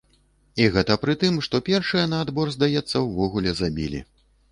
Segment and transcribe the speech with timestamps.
[0.63, 4.01] І гэта пры тым, што першыя на адбор, здаецца, увогуле забілі.